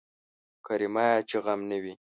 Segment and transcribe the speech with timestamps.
[0.65, 1.93] کرميه چې غم نه وي.